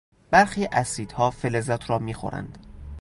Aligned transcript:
برخی 0.31 0.65
اسیدها 0.71 1.31
فلزات 1.31 1.89
را 1.89 1.99
میخورند. 1.99 2.57